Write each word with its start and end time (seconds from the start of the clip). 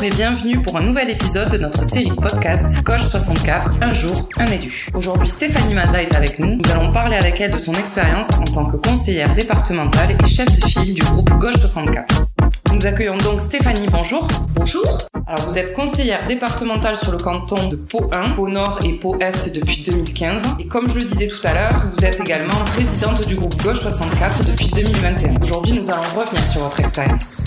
Bonjour 0.00 0.14
et 0.14 0.16
bienvenue 0.16 0.62
pour 0.62 0.78
un 0.78 0.82
nouvel 0.82 1.10
épisode 1.10 1.50
de 1.50 1.58
notre 1.58 1.84
série 1.84 2.08
de 2.08 2.14
podcast 2.14 2.82
Gauche 2.82 3.02
64, 3.02 3.74
un 3.82 3.92
jour, 3.92 4.30
un 4.38 4.46
élu. 4.46 4.86
Aujourd'hui, 4.94 5.28
Stéphanie 5.28 5.74
Maza 5.74 6.02
est 6.02 6.14
avec 6.14 6.38
nous. 6.38 6.56
Nous 6.56 6.70
allons 6.70 6.90
parler 6.90 7.16
avec 7.16 7.38
elle 7.38 7.50
de 7.50 7.58
son 7.58 7.74
expérience 7.74 8.30
en 8.38 8.44
tant 8.44 8.64
que 8.64 8.78
conseillère 8.78 9.34
départementale 9.34 10.12
et 10.12 10.26
chef 10.26 10.46
de 10.58 10.66
file 10.66 10.94
du 10.94 11.02
groupe 11.02 11.28
Gauche 11.38 11.56
64. 11.56 12.24
Nous 12.72 12.86
accueillons 12.86 13.18
donc 13.18 13.42
Stéphanie, 13.42 13.88
bonjour. 13.92 14.26
Bonjour. 14.54 14.96
Alors 15.26 15.46
vous 15.46 15.58
êtes 15.58 15.74
conseillère 15.74 16.26
départementale 16.26 16.96
sur 16.96 17.12
le 17.12 17.18
canton 17.18 17.68
de 17.68 17.76
Pau 17.76 18.10
1, 18.10 18.30
Pau 18.30 18.48
Nord 18.48 18.78
et 18.82 18.94
Pau 18.94 19.18
Est 19.20 19.54
depuis 19.54 19.82
2015. 19.82 20.44
Et 20.60 20.66
comme 20.66 20.88
je 20.88 20.94
le 20.94 21.02
disais 21.02 21.28
tout 21.28 21.46
à 21.46 21.52
l'heure, 21.52 21.84
vous 21.94 22.06
êtes 22.06 22.18
également 22.20 22.64
présidente 22.64 23.28
du 23.28 23.34
groupe 23.34 23.62
Gauche 23.62 23.80
64 23.80 24.44
depuis 24.46 24.68
2021. 24.68 25.34
Aujourd'hui, 25.42 25.74
nous 25.74 25.90
allons 25.90 26.08
revenir 26.16 26.48
sur 26.48 26.62
votre 26.62 26.80
expérience. 26.80 27.44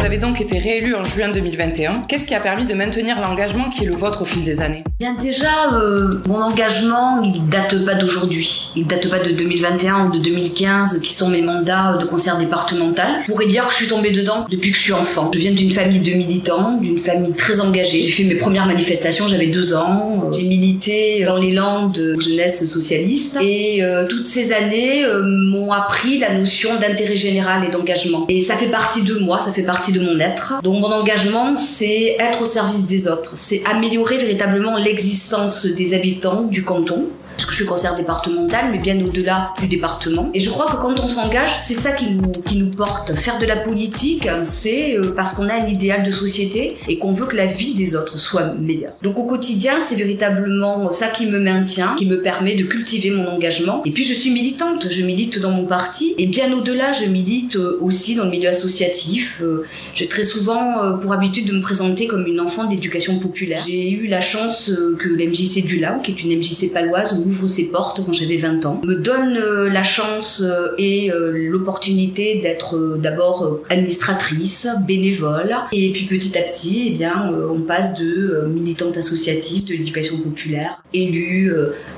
Vous 0.00 0.06
avez 0.06 0.16
donc 0.16 0.40
été 0.40 0.58
réélu 0.58 0.94
en 0.94 1.04
juin 1.04 1.28
2021. 1.28 2.04
Qu'est-ce 2.08 2.24
qui 2.24 2.34
a 2.34 2.40
permis 2.40 2.64
de 2.64 2.72
maintenir 2.72 3.20
l'engagement 3.20 3.68
qui 3.68 3.84
est 3.84 3.86
le 3.86 3.94
vôtre 3.94 4.22
au 4.22 4.24
fil 4.24 4.42
des 4.42 4.62
années? 4.62 4.82
Bien 4.98 5.12
déjà, 5.12 5.74
euh, 5.74 6.10
mon 6.26 6.40
engagement, 6.40 7.20
il 7.22 7.46
date 7.50 7.84
pas 7.84 7.96
d'aujourd'hui. 7.96 8.72
Il 8.76 8.86
date 8.86 9.10
pas 9.10 9.18
de 9.18 9.32
2021 9.32 10.06
ou 10.06 10.10
de 10.10 10.18
2015, 10.18 11.00
qui 11.02 11.12
sont 11.12 11.28
mes 11.28 11.42
mandats 11.42 11.98
de 12.00 12.06
concert 12.06 12.38
départemental. 12.38 13.20
Je 13.26 13.30
pourrais 13.30 13.44
dire 13.44 13.66
que 13.66 13.72
je 13.72 13.76
suis 13.76 13.88
tombée 13.88 14.10
dedans 14.10 14.46
depuis 14.50 14.70
que 14.70 14.78
je 14.78 14.82
suis 14.82 14.92
enfant. 14.94 15.30
Je 15.34 15.38
viens 15.38 15.52
d'une 15.52 15.70
famille 15.70 16.00
de 16.00 16.12
militants, 16.12 16.78
d'une 16.80 16.96
famille 16.96 17.34
très 17.34 17.60
engagée. 17.60 18.00
J'ai 18.00 18.10
fait 18.10 18.24
mes 18.24 18.36
premières 18.36 18.66
manifestations, 18.66 19.28
j'avais 19.28 19.48
deux 19.48 19.74
ans. 19.74 20.30
J'ai 20.32 20.44
milité 20.44 21.24
dans 21.26 21.36
les 21.36 21.50
landes 21.50 21.92
de 21.92 22.18
jeunesse 22.18 22.64
socialiste. 22.64 23.36
Et 23.42 23.84
euh, 23.84 24.06
toutes 24.06 24.26
ces 24.26 24.54
années 24.54 25.04
euh, 25.04 25.22
m'ont 25.26 25.72
appris 25.72 26.18
la 26.18 26.32
notion 26.32 26.70
d'intérêt 26.80 27.16
général 27.16 27.66
et 27.66 27.70
d'engagement. 27.70 28.24
Et 28.30 28.40
ça 28.40 28.56
fait 28.56 28.70
partie 28.70 29.02
de 29.02 29.18
moi, 29.18 29.38
ça 29.38 29.52
fait 29.52 29.62
partie 29.62 29.89
de 29.92 30.00
mon 30.00 30.18
être. 30.18 30.60
Donc 30.62 30.80
mon 30.80 30.92
engagement, 30.92 31.56
c'est 31.56 32.16
être 32.18 32.42
au 32.42 32.44
service 32.44 32.86
des 32.86 33.08
autres, 33.08 33.32
c'est 33.36 33.62
améliorer 33.64 34.18
véritablement 34.18 34.76
l'existence 34.76 35.66
des 35.66 35.94
habitants 35.94 36.42
du 36.42 36.64
canton 36.64 37.08
parce 37.40 37.46
que 37.46 37.52
je 37.52 37.62
suis 37.62 37.66
conseillère 37.66 37.96
départementale, 37.96 38.66
mais 38.70 38.78
bien 38.78 39.02
au-delà 39.02 39.54
du 39.58 39.66
département. 39.66 40.30
Et 40.34 40.40
je 40.40 40.50
crois 40.50 40.66
que 40.66 40.76
quand 40.76 41.00
on 41.00 41.08
s'engage, 41.08 41.48
c'est 41.56 41.72
ça 41.72 41.92
qui 41.92 42.18
nous, 42.58 42.70
porte. 42.70 43.14
Faire 43.14 43.38
de 43.38 43.46
la 43.46 43.56
politique, 43.56 44.28
c'est 44.44 44.98
euh, 44.98 45.14
parce 45.16 45.32
qu'on 45.32 45.48
a 45.48 45.54
un 45.54 45.66
idéal 45.66 46.04
de 46.04 46.10
société 46.10 46.76
et 46.86 46.98
qu'on 46.98 47.12
veut 47.12 47.24
que 47.24 47.36
la 47.36 47.46
vie 47.46 47.74
des 47.74 47.96
autres 47.96 48.18
soit 48.18 48.52
meilleure. 48.54 48.92
Donc 49.02 49.18
au 49.18 49.24
quotidien, 49.24 49.72
c'est 49.86 49.94
véritablement 49.94 50.92
ça 50.92 51.08
qui 51.08 51.26
me 51.26 51.38
maintient, 51.38 51.94
qui 51.96 52.04
me 52.04 52.20
permet 52.20 52.56
de 52.56 52.64
cultiver 52.64 53.10
mon 53.10 53.26
engagement. 53.26 53.82
Et 53.86 53.90
puis 53.90 54.04
je 54.04 54.12
suis 54.12 54.30
militante, 54.30 54.88
je 54.90 55.06
milite 55.06 55.38
dans 55.38 55.50
mon 55.50 55.64
parti 55.64 56.14
et 56.18 56.26
bien 56.26 56.52
au-delà, 56.52 56.92
je 56.92 57.06
milite 57.06 57.56
euh, 57.56 57.78
aussi 57.80 58.16
dans 58.16 58.24
le 58.24 58.30
milieu 58.30 58.50
associatif. 58.50 59.40
Euh, 59.42 59.64
j'ai 59.94 60.08
très 60.08 60.24
souvent 60.24 60.98
pour 61.00 61.14
habitude 61.14 61.46
de 61.46 61.54
me 61.54 61.62
présenter 61.62 62.06
comme 62.06 62.26
une 62.26 62.40
enfant 62.40 62.64
d'éducation 62.64 63.18
populaire. 63.18 63.62
J'ai 63.66 63.90
eu 63.90 64.06
la 64.06 64.20
chance 64.20 64.70
que 64.98 65.08
l'MJC 65.08 65.66
du 65.66 65.78
Lao, 65.80 66.00
qui 66.02 66.12
est 66.12 66.22
une 66.22 66.36
MJC 66.36 66.72
paloise, 66.72 67.24
ouvre 67.30 67.48
ses 67.48 67.70
portes 67.70 68.04
quand 68.04 68.12
j'avais 68.12 68.36
20 68.36 68.66
ans, 68.66 68.80
me 68.84 68.96
donne 68.96 69.36
euh, 69.36 69.70
la 69.70 69.82
chance 69.82 70.42
euh, 70.44 70.74
et 70.78 71.10
euh, 71.10 71.30
l'opportunité 71.32 72.40
d'être 72.40 72.98
d'abord 72.98 73.60
administratrice, 73.70 74.68
bénévole, 74.86 75.54
et 75.72 75.92
puis 75.92 76.06
petit 76.06 76.36
à 76.36 76.42
petit, 76.42 76.88
eh 76.88 76.96
bien, 76.96 77.30
on 77.50 77.60
passe 77.60 77.98
de 77.98 78.46
militante 78.48 78.96
associative 78.96 79.64
de 79.64 79.72
l'éducation 79.72 80.18
populaire, 80.18 80.82
élue 80.92 81.52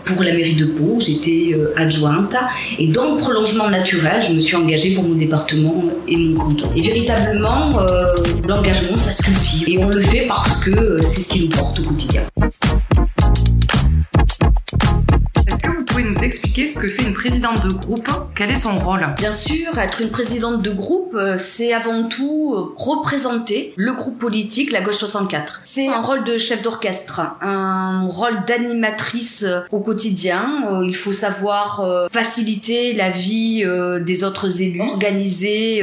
pour 0.05 0.23
la 0.23 0.33
mairie 0.33 0.55
de 0.55 0.67
Pau, 0.67 0.99
j'étais 0.99 1.57
adjointe, 1.77 2.37
et 2.79 2.89
dans 2.89 3.15
le 3.15 3.19
prolongement 3.19 3.71
naturel, 3.71 4.23
je 4.23 4.35
me 4.35 4.41
suis 4.41 4.57
engagée 4.57 4.95
pour 4.95 5.05
mon 5.05 5.15
département 5.15 5.85
et 6.09 6.17
mon 6.17 6.37
canton. 6.37 6.71
Et 6.77 6.83
véritablement, 6.83 7.79
l'engagement, 8.47 8.99
ça 8.99 9.13
se 9.13 9.23
cultive, 9.23 9.69
et 9.69 9.79
on 9.79 9.89
le 9.89 10.01
fait 10.01 10.27
parce 10.27 10.65
que 10.65 10.97
c'est 11.03 11.21
ce 11.21 11.29
qui 11.29 11.41
nous 11.45 11.51
porte 11.51 11.79
au 11.81 11.83
quotidien. 11.83 12.23
Expliquer 16.33 16.67
ce 16.67 16.79
que 16.79 16.89
fait 16.89 17.03
une 17.03 17.13
présidente 17.13 17.63
de 17.63 17.71
groupe 17.75 18.09
Quel 18.35 18.51
est 18.51 18.57
son 18.57 18.79
rôle? 18.79 19.07
Bien 19.19 19.33
sûr, 19.33 19.77
être 19.79 20.01
une 20.01 20.11
présidente 20.11 20.63
de 20.63 20.71
groupe, 20.71 21.15
euh, 21.15 21.37
c'est 21.37 21.75
avant 21.75 22.05
tout 22.05 22.55
euh, 22.57 22.73
représenter 22.75 23.75
le 23.77 23.93
groupe 23.93 24.19
politique, 24.19 24.73
la 24.73 24.81
Gauche 24.81 24.97
64. 24.97 25.61
C'est 25.65 25.89
un 25.89 26.01
rôle 26.01 26.25
de 26.25 26.39
chef 26.39 26.63
d'orchestre, 26.63 27.21
un 27.43 28.07
rôle 28.09 28.47
d'animatrice 28.47 29.45
euh, 29.47 29.61
au 29.71 29.81
quotidien. 29.81 30.81
Il 30.83 30.97
faut 30.97 31.13
savoir 31.13 32.09
faciliter 32.11 32.95
la 32.95 33.11
vie 33.11 33.65
des 34.01 34.25
autres 34.25 34.63
élus, 34.63 34.81
organiser 34.81 35.83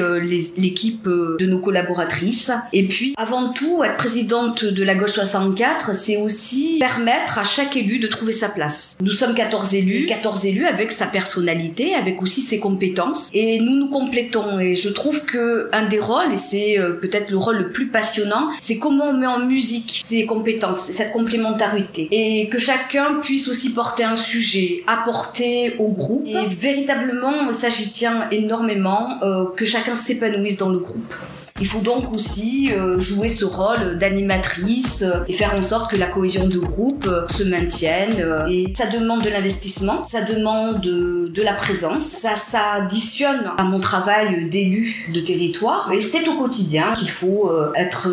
l'équipe 0.58 1.08
de 1.08 1.46
nos 1.46 1.60
collaboratrices. 1.60 2.52
Et 2.74 2.88
puis, 2.88 3.14
avant 3.18 3.54
tout, 3.54 3.84
être 3.84 3.98
présidente 3.98 4.66
de 4.66 4.84
la 4.84 4.96
Gauche 4.96 5.12
64, 5.12 5.94
c'est 5.94 6.18
aussi 6.18 6.78
permettre 6.80 7.38
à 7.38 7.44
chaque 7.44 7.78
élu 7.78 8.00
de 8.00 8.08
trouver 8.08 8.32
sa 8.32 8.50
place. 8.50 8.98
Nous 9.02 9.14
sommes 9.14 9.36
14 9.36 9.76
élus, 9.76 10.06
14 10.08 10.39
élus 10.46 10.66
avec 10.66 10.92
sa 10.92 11.06
personnalité, 11.06 11.96
avec 11.96 12.22
aussi 12.22 12.42
ses 12.42 12.60
compétences. 12.60 13.28
Et 13.34 13.60
nous 13.60 13.76
nous 13.76 13.90
complétons. 13.90 14.60
Et 14.60 14.76
je 14.76 14.90
trouve 14.90 15.26
que 15.26 15.70
un 15.72 15.86
des 15.86 16.00
rôles, 16.00 16.34
et 16.34 16.38
c'est 16.38 16.80
euh, 16.80 16.94
peut-être 16.94 17.30
le 17.30 17.38
rôle 17.38 17.58
le 17.58 17.72
plus 17.72 17.88
passionnant, 17.88 18.50
c'est 18.62 18.78
comment 18.78 19.06
on 19.06 19.14
met 19.14 19.28
en 19.28 19.40
musique 19.40 20.04
ces 20.06 20.26
compétences, 20.26 20.82
cette 20.92 21.12
complémentarité. 21.12 22.08
Et 22.12 22.50
que 22.50 22.60
chacun 22.60 23.16
puisse 23.22 23.48
aussi 23.48 23.74
porter 23.74 24.04
un 24.04 24.18
sujet, 24.18 24.84
apporter 24.88 25.76
au 25.80 25.90
groupe. 25.90 26.28
Et 26.28 26.48
véritablement, 26.48 27.52
ça 27.52 27.70
j'y 27.70 27.90
tiens 27.90 28.28
énormément, 28.32 29.22
euh, 29.24 29.46
que 29.56 29.66
chacun 29.66 29.96
s'épanouisse 29.96 30.58
dans 30.58 30.70
le 30.70 30.80
groupe. 30.80 31.14
Il 31.62 31.68
faut 31.68 31.82
donc 31.82 32.16
aussi 32.16 32.72
euh, 32.72 33.00
jouer 33.00 33.28
ce 33.28 33.44
rôle 33.44 33.98
d'animatrice 33.98 35.02
euh, 35.02 35.26
et 35.28 35.34
faire 35.34 35.54
en 35.58 35.62
sorte 35.62 35.92
que 35.92 35.98
la 35.98 36.06
cohésion 36.06 36.48
de 36.48 36.58
groupe 36.58 37.06
euh, 37.06 37.28
se 37.28 37.44
maintienne. 37.44 38.26
Et 38.50 38.72
ça 38.76 38.86
demande 38.86 39.24
de 39.24 39.30
l'investissement, 39.30 40.06
ça 40.06 40.22
demande 40.22 40.80
de, 40.82 41.42
la 41.42 41.54
présence, 41.54 42.04
ça 42.04 42.36
s'additionne 42.36 43.52
à 43.58 43.64
mon 43.64 43.80
travail 43.80 44.50
d'élu 44.50 45.10
de 45.14 45.22
territoire. 45.22 45.90
Et 45.94 46.02
c'est 46.02 46.28
au 46.28 46.34
quotidien 46.34 46.92
qu'il 46.94 47.10
faut 47.10 47.50
être 47.76 48.10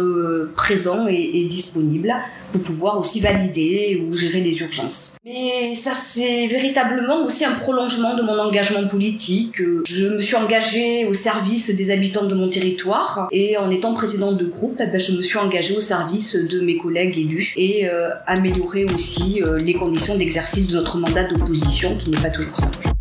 présent 0.55 1.07
et 1.09 1.45
disponible 1.51 2.15
pour 2.53 2.63
pouvoir 2.63 2.99
aussi 2.99 3.21
valider 3.21 4.07
ou 4.07 4.15
gérer 4.15 4.41
les 4.41 4.59
urgences. 4.61 5.17
Mais 5.25 5.75
ça, 5.75 5.93
c'est 5.95 6.47
véritablement 6.47 7.25
aussi 7.25 7.45
un 7.45 7.53
prolongement 7.53 8.15
de 8.15 8.23
mon 8.23 8.39
engagement 8.39 8.87
politique. 8.87 9.57
Je 9.87 10.09
me 10.09 10.21
suis 10.21 10.37
engagée 10.37 11.07
au 11.07 11.15
service 11.15 11.71
des 11.71 11.91
habitants 11.91 12.27
de 12.27 12.35
mon 12.35 12.49
territoire 12.49 13.29
et 13.39 13.59
en 13.59 13.71
étant 13.71 13.93
présidente 13.93 14.39
de 14.39 14.47
groupe, 14.47 14.81
eh 14.81 14.87
ben, 14.87 14.99
je 14.99 15.13
me 15.13 15.23
suis 15.23 15.37
engagée 15.37 15.77
au 15.77 15.83
service 15.83 16.37
de 16.37 16.61
mes 16.63 16.79
collègues 16.79 17.19
élus 17.19 17.53
et 17.57 17.87
euh, 17.87 18.09
améliorer 18.27 18.87
aussi 18.87 19.43
euh, 19.43 19.59
les 19.59 19.75
conditions 19.75 20.17
d'exercice 20.17 20.69
de 20.69 20.77
notre 20.77 20.97
mandat 20.97 21.25
d'opposition 21.25 21.95
qui 21.99 22.09
n'est 22.09 22.23
pas 22.23 22.31
toujours 22.31 22.57
simple 22.57 22.96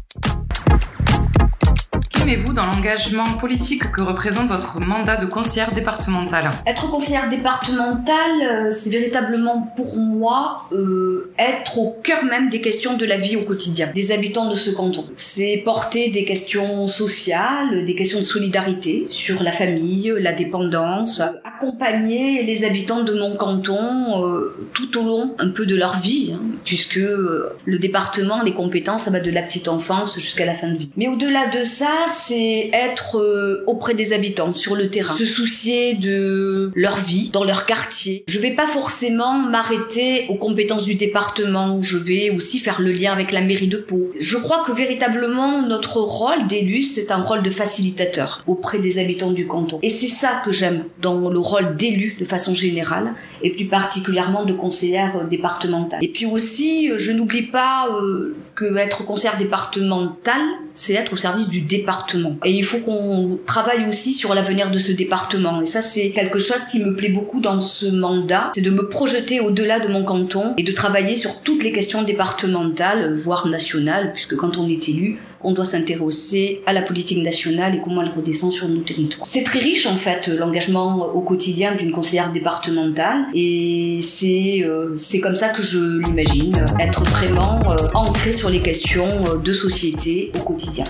vous 2.33 2.53
dans 2.53 2.65
l'engagement 2.65 3.37
politique 3.39 3.91
que 3.91 4.01
représente 4.01 4.47
votre 4.47 4.79
mandat 4.79 5.15
de 5.15 5.27
conseillère 5.27 5.71
départementale 5.73 6.49
Être 6.65 6.89
conseillère 6.89 7.29
départementale, 7.29 8.41
euh, 8.41 8.71
c'est 8.71 8.89
véritablement 8.89 9.71
pour 9.75 9.95
moi 9.97 10.57
euh, 10.71 11.31
être 11.37 11.77
au 11.77 11.95
cœur 12.01 12.25
même 12.25 12.49
des 12.49 12.61
questions 12.61 12.97
de 12.97 13.05
la 13.05 13.17
vie 13.17 13.35
au 13.35 13.43
quotidien 13.43 13.91
des 13.93 14.11
habitants 14.11 14.49
de 14.49 14.55
ce 14.55 14.71
canton. 14.71 15.05
C'est 15.13 15.61
porter 15.63 16.09
des 16.09 16.25
questions 16.25 16.87
sociales, 16.87 17.85
des 17.85 17.95
questions 17.95 18.19
de 18.19 18.23
solidarité 18.23 19.05
sur 19.09 19.43
la 19.43 19.51
famille, 19.51 20.11
la 20.19 20.31
dépendance, 20.31 21.21
accompagner 21.43 22.41
les 22.41 22.63
habitants 22.63 23.03
de 23.03 23.13
mon 23.13 23.35
canton 23.35 24.25
euh, 24.25 24.55
tout 24.73 24.97
au 24.97 25.03
long 25.03 25.35
un 25.37 25.49
peu 25.49 25.67
de 25.67 25.75
leur 25.75 25.95
vie, 25.99 26.33
hein, 26.33 26.41
puisque 26.63 26.95
le 26.95 27.77
département, 27.77 28.41
les 28.41 28.53
compétences, 28.53 29.03
ça 29.03 29.11
va 29.11 29.19
de 29.19 29.29
la 29.29 29.43
petite 29.43 29.67
enfance 29.67 30.17
jusqu'à 30.17 30.45
la 30.45 30.55
fin 30.55 30.69
de 30.69 30.77
vie. 30.77 30.89
Mais 30.97 31.07
au-delà 31.07 31.47
de 31.47 31.63
ça, 31.63 31.85
c'est 32.15 32.69
être 32.73 33.17
euh, 33.19 33.63
auprès 33.67 33.93
des 33.93 34.13
habitants 34.13 34.53
sur 34.53 34.75
le 34.75 34.89
terrain, 34.89 35.13
se 35.13 35.25
soucier 35.25 35.95
de 35.95 36.71
leur 36.75 36.97
vie 36.97 37.29
dans 37.31 37.43
leur 37.43 37.65
quartier. 37.65 38.23
Je 38.27 38.39
vais 38.39 38.51
pas 38.51 38.67
forcément 38.67 39.33
m'arrêter 39.33 40.25
aux 40.29 40.35
compétences 40.35 40.85
du 40.85 40.95
département, 40.95 41.81
je 41.81 41.97
vais 41.97 42.29
aussi 42.29 42.59
faire 42.59 42.81
le 42.81 42.91
lien 42.91 43.11
avec 43.11 43.31
la 43.31 43.41
mairie 43.41 43.67
de 43.67 43.77
Pau. 43.77 44.11
Je 44.19 44.37
crois 44.37 44.63
que 44.65 44.71
véritablement 44.71 45.61
notre 45.61 45.97
rôle 45.97 46.47
d'élu, 46.47 46.81
c'est 46.81 47.11
un 47.11 47.21
rôle 47.21 47.43
de 47.43 47.49
facilitateur 47.49 48.43
auprès 48.47 48.79
des 48.79 48.97
habitants 48.97 49.31
du 49.31 49.47
canton. 49.47 49.79
Et 49.81 49.89
c'est 49.89 50.07
ça 50.07 50.41
que 50.43 50.51
j'aime 50.51 50.85
dans 51.01 51.29
le 51.29 51.39
rôle 51.39 51.75
d'élu 51.75 52.15
de 52.19 52.25
façon 52.25 52.53
générale 52.53 53.13
et 53.43 53.51
plus 53.51 53.67
particulièrement 53.67 54.45
de 54.45 54.53
conseillère 54.53 55.25
départementale. 55.27 56.03
Et 56.03 56.07
puis 56.07 56.25
aussi, 56.25 56.91
je 56.97 57.11
n'oublie 57.11 57.43
pas 57.43 57.89
euh, 57.89 58.35
que 58.55 58.77
être 58.77 59.05
conseillère 59.05 59.37
départementale, 59.37 60.41
c'est 60.73 60.93
être 60.93 61.13
au 61.13 61.17
service 61.17 61.49
du 61.49 61.61
département 61.61 62.04
et 62.45 62.51
il 62.51 62.63
faut 62.63 62.79
qu'on 62.79 63.39
travaille 63.45 63.87
aussi 63.87 64.13
sur 64.13 64.33
l'avenir 64.33 64.71
de 64.71 64.77
ce 64.77 64.91
département. 64.91 65.61
Et 65.61 65.65
ça, 65.65 65.81
c'est 65.81 66.11
quelque 66.11 66.39
chose 66.39 66.65
qui 66.71 66.79
me 66.79 66.95
plaît 66.95 67.09
beaucoup 67.09 67.39
dans 67.39 67.59
ce 67.59 67.87
mandat, 67.87 68.51
c'est 68.55 68.61
de 68.61 68.69
me 68.69 68.87
projeter 68.87 69.39
au-delà 69.39 69.79
de 69.79 69.87
mon 69.87 70.03
canton 70.03 70.53
et 70.57 70.63
de 70.63 70.71
travailler 70.71 71.15
sur 71.15 71.41
toutes 71.41 71.63
les 71.63 71.71
questions 71.71 72.03
départementales, 72.03 73.13
voire 73.13 73.47
nationales, 73.47 74.11
puisque 74.13 74.35
quand 74.35 74.57
on 74.57 74.69
est 74.69 74.89
élu, 74.89 75.19
on 75.45 75.51
doit 75.51 75.65
s'intéresser 75.65 76.61
à 76.65 76.73
la 76.73 76.81
politique 76.81 77.23
nationale 77.23 77.75
et 77.75 77.81
comment 77.81 78.01
elle 78.01 78.09
redescend 78.09 78.51
sur 78.51 78.67
nos 78.67 78.81
territoires. 78.81 79.25
C'est 79.27 79.43
très 79.43 79.59
riche 79.59 79.85
en 79.85 79.95
fait 79.95 80.27
l'engagement 80.27 81.13
au 81.13 81.21
quotidien 81.21 81.75
d'une 81.75 81.91
conseillère 81.91 82.31
départementale 82.31 83.27
et 83.33 83.99
c'est 84.01 84.63
euh, 84.65 84.95
c'est 84.95 85.19
comme 85.19 85.35
ça 85.35 85.49
que 85.49 85.61
je 85.61 85.99
l'imagine, 85.99 86.65
être 86.79 87.03
vraiment 87.03 87.59
euh, 87.69 87.75
ancré 87.93 88.33
sur 88.33 88.49
les 88.49 88.61
questions 88.61 89.07
euh, 89.27 89.37
de 89.37 89.53
société 89.53 90.31
au 90.39 90.43
quotidien. 90.43 90.85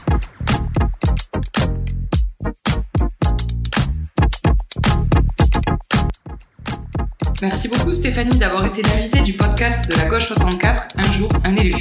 Merci 7.46 7.68
beaucoup 7.68 7.92
Stéphanie 7.92 8.40
d'avoir 8.40 8.66
été 8.66 8.82
l'invitée 8.82 9.22
du 9.22 9.34
podcast 9.34 9.88
de 9.88 9.96
la 9.96 10.06
Gauche 10.06 10.26
64, 10.30 10.88
Un 10.96 11.12
jour, 11.12 11.30
un 11.44 11.56
élu. 11.56 11.76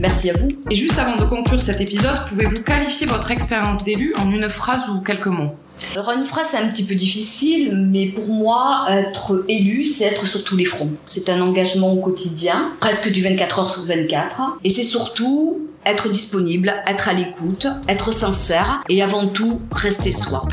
Merci 0.00 0.30
à 0.30 0.32
vous. 0.36 0.48
Et 0.72 0.74
juste 0.74 0.98
avant 0.98 1.14
de 1.14 1.24
conclure 1.24 1.60
cet 1.60 1.80
épisode, 1.80 2.24
pouvez-vous 2.28 2.64
qualifier 2.64 3.06
votre 3.06 3.30
expérience 3.30 3.84
d'élu 3.84 4.12
en 4.18 4.28
une 4.32 4.48
phrase 4.48 4.88
ou 4.88 5.02
quelques 5.02 5.28
mots? 5.28 5.54
Alors 5.94 6.10
une 6.10 6.24
phrase 6.24 6.48
c'est 6.50 6.56
un 6.56 6.66
petit 6.66 6.82
peu 6.82 6.96
difficile, 6.96 7.76
mais 7.76 8.06
pour 8.06 8.26
moi, 8.26 8.86
être 8.88 9.44
élu, 9.48 9.84
c'est 9.84 10.02
être 10.02 10.26
sur 10.26 10.42
tous 10.42 10.56
les 10.56 10.64
fronts. 10.64 10.94
C'est 11.04 11.28
un 11.28 11.40
engagement 11.40 11.92
au 11.92 12.00
quotidien, 12.00 12.72
presque 12.80 13.12
du 13.12 13.22
24 13.22 13.60
heures 13.60 13.70
sur 13.70 13.82
24, 13.82 14.58
et 14.64 14.70
c'est 14.70 14.82
surtout 14.82 15.68
être 15.86 16.08
disponible, 16.08 16.74
être 16.88 17.08
à 17.08 17.12
l'écoute, 17.12 17.68
être 17.88 18.12
sincère, 18.12 18.82
et 18.88 19.00
avant 19.00 19.28
tout, 19.28 19.62
rester 19.70 20.10
soi. 20.10 20.48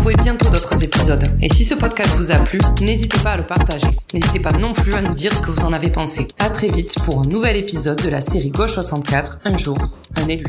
Retrouvez 0.00 0.22
bientôt 0.22 0.48
d'autres 0.48 0.82
épisodes. 0.82 1.22
Et 1.42 1.50
si 1.50 1.62
ce 1.62 1.74
podcast 1.74 2.08
vous 2.16 2.30
a 2.30 2.36
plu, 2.36 2.58
n'hésitez 2.80 3.18
pas 3.22 3.32
à 3.32 3.36
le 3.36 3.46
partager. 3.46 3.86
N'hésitez 4.14 4.40
pas 4.40 4.52
non 4.52 4.72
plus 4.72 4.94
à 4.94 5.02
nous 5.02 5.12
dire 5.12 5.34
ce 5.34 5.42
que 5.42 5.50
vous 5.50 5.62
en 5.62 5.74
avez 5.74 5.90
pensé. 5.90 6.26
À 6.38 6.48
très 6.48 6.68
vite 6.68 6.94
pour 7.04 7.20
un 7.20 7.26
nouvel 7.26 7.56
épisode 7.56 8.00
de 8.00 8.08
la 8.08 8.22
série 8.22 8.48
Gauche 8.48 8.72
64, 8.72 9.40
un 9.44 9.58
jour, 9.58 9.76
un 10.16 10.26
élu. 10.26 10.46